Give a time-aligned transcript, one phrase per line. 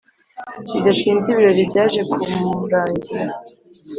[0.73, 3.33] bidatinze ibirori byaje kurangira